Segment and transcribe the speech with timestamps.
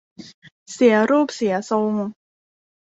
[0.73, 1.91] เสียรูปเสียทรง